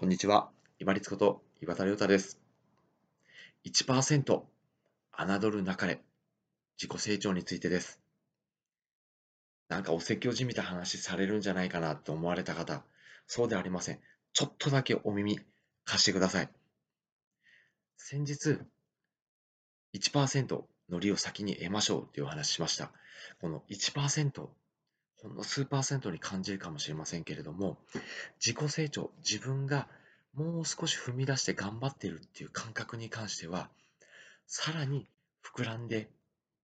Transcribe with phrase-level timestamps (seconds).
[0.00, 0.48] こんにちは。
[0.78, 2.40] 今立こと岩田亮太です。
[3.66, 4.40] 1%
[5.12, 6.00] 侮るなかれ
[6.80, 8.00] 自己成長についてです。
[9.68, 12.82] なんかお説教じみた話されるんじゃないかなと思われた方、
[13.26, 14.00] そうではありません。
[14.32, 15.38] ちょっとだけお耳
[15.84, 16.48] 貸してください。
[17.98, 18.58] 先日、
[19.92, 22.90] 1%の利を先に得ましょうというお話しました。
[23.42, 24.48] この1%、
[25.22, 27.76] ほんの数パーセントに感じるかもしれませんけれども、
[28.44, 29.86] 自己成長、自分が
[30.34, 33.68] もう少し踏み出して頑張ってるっていう感覚に関しては、
[34.46, 35.06] さらに
[35.44, 36.08] 膨らんで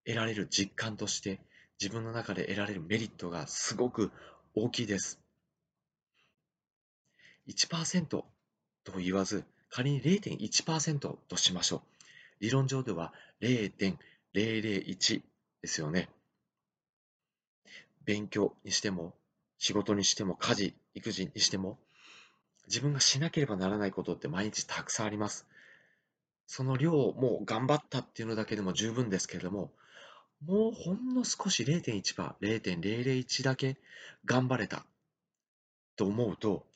[0.07, 1.41] 得られる実感として、
[1.81, 4.11] 自分の中で得られるメリットがすごく
[4.55, 5.21] 大きいです。
[7.49, 8.25] 1%と
[8.99, 11.81] 言わず、仮に0.1%としましょう。
[12.41, 15.23] 理論上では0.001
[15.63, 16.09] ですよね。
[18.07, 19.15] 勉強にしても、
[19.59, 21.79] 仕事にしても、家事、育児にしても、
[22.69, 25.47] 自分がしなければならないことって毎日たくさんあります。
[26.47, 29.73] その量をもう頑張ったっていうのだけでも十分ですけれども、
[30.45, 33.79] もうほんの少し0.1%、0.001だけ
[34.25, 34.85] 頑張れた
[35.97, 36.67] と思うと、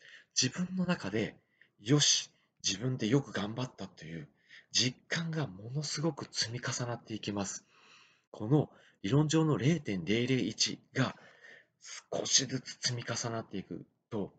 [0.41, 1.37] 自分の中で、
[1.81, 2.31] よし、
[2.65, 4.29] 自分でよく頑張ったという
[4.73, 7.65] 実感がものすごく積み重なっていきます。
[8.31, 8.71] この
[9.03, 11.17] 理論上の0.001が
[12.13, 14.33] 少しずつ積み重なっていくと、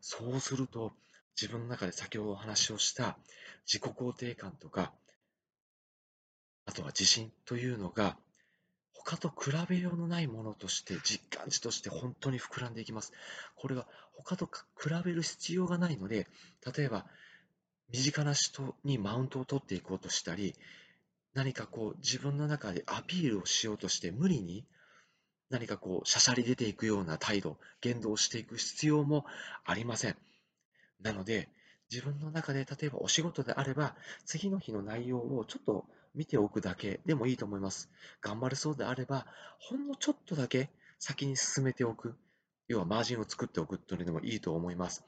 [0.00, 0.92] そうすると、
[1.40, 3.18] 自分の中で先ほどお話をした
[3.66, 4.92] 自己肯定感とか、
[6.68, 8.18] あとは自信というのが
[8.92, 13.14] 他と比べようのないものとして、実感値として本当に膨らんでいきます。
[13.56, 16.26] これは他と比べる必要がないので、
[16.76, 17.06] 例えば、
[17.90, 20.54] 身近な人にマウントを取っていこうとしたり、
[21.32, 24.66] 何かこう自分の中でアピールをしようとして無理に
[25.48, 29.24] 何かこうしゃしゃり出ていくような態度、言動をしていく必要も
[29.64, 30.16] ありません。
[31.00, 31.48] なので、
[31.90, 33.96] 自分の中で例えばお仕事であれば、
[34.26, 35.86] 次の日の内容をちょっと
[36.18, 37.88] 見ておくだけでもいいと思います。
[38.20, 39.24] 頑張れそうであれば、
[39.60, 40.68] ほんのちょっとだけ
[40.98, 42.16] 先に進めておく。
[42.66, 45.04] 要はマージンを作っておくというのでもいいと思います。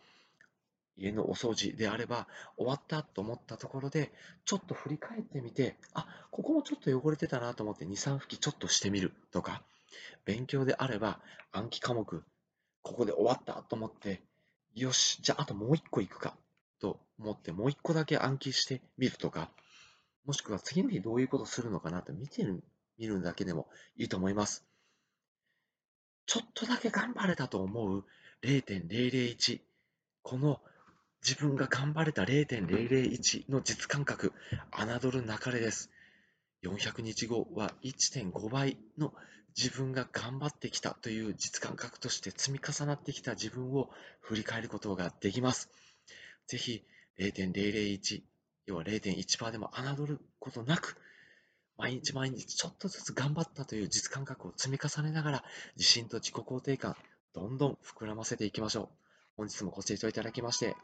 [0.97, 4.13] 家のお掃除であれば、終わったと思ったところで、
[4.45, 9.65] ちょっと振り返ってみて、あ、ここもちょっと汚れてたなと思って2、3拭きちょっとしてみるとか、
[10.25, 11.19] 勉強であれば
[11.51, 12.23] 暗記科目、
[12.83, 14.23] ここで終わったと思って、
[14.75, 16.37] よし、じゃああともう1個行くか
[16.79, 19.51] と思ってもう1個だけ暗記してみるとか、
[20.25, 22.63] もしくは次の日どういうことするのかなって見てる、
[22.99, 24.65] 見るだけでもいいと思います。
[26.27, 28.05] ちょっとだけ頑張れたと思う
[28.43, 29.61] 0.001。
[30.23, 30.61] この
[31.27, 34.33] 自分が頑張れた0.001の実感覚、
[34.71, 35.91] 侮るなかれです。
[36.63, 39.13] 400日後は1.5倍の
[39.57, 43.91] 自分が頑張ってきたという実感覚として積み重なってきた自分を
[44.21, 45.69] 振り返ることができます。
[46.47, 46.85] ぜひ
[47.19, 48.23] 0.001
[48.67, 50.97] 要は0.1%でも侮ることなく、
[51.77, 55.45] 毎日毎日ちょっとずつ頑張ったという実感覚を積み重ねながら、
[55.77, 56.95] 自信と自己肯定感、
[57.33, 58.89] どんどん膨らませていきましょう。
[59.37, 60.77] 本日もご清聴いただきまして、